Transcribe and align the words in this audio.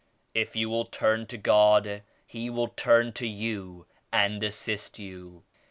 If 0.33 0.55
you 0.55 0.67
will 0.67 0.85
turn 0.85 1.27
to 1.27 1.37
God, 1.37 2.01
He 2.25 2.49
will 2.49 2.69
turn 2.69 3.13
to 3.13 3.27
you 3.27 3.85
and 4.11 4.41
assist 4.41 4.97
you. 4.97 5.43